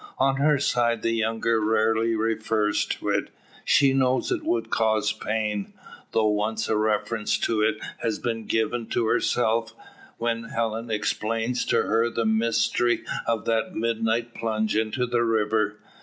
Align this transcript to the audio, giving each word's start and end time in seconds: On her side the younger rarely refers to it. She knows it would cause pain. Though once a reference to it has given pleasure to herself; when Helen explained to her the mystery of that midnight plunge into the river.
On 0.17 0.37
her 0.37 0.57
side 0.57 1.03
the 1.03 1.11
younger 1.13 1.61
rarely 1.63 2.15
refers 2.15 2.85
to 2.85 3.09
it. 3.09 3.29
She 3.63 3.93
knows 3.93 4.31
it 4.31 4.43
would 4.43 4.71
cause 4.71 5.11
pain. 5.13 5.73
Though 6.11 6.29
once 6.29 6.67
a 6.67 6.75
reference 6.75 7.37
to 7.41 7.61
it 7.61 7.77
has 7.99 8.17
given 8.17 8.47
pleasure 8.47 8.85
to 8.93 9.05
herself; 9.05 9.75
when 10.17 10.45
Helen 10.45 10.89
explained 10.89 11.57
to 11.69 11.83
her 11.83 12.09
the 12.09 12.25
mystery 12.25 13.03
of 13.27 13.45
that 13.45 13.75
midnight 13.75 14.33
plunge 14.33 14.75
into 14.75 15.05
the 15.05 15.23
river. 15.23 15.77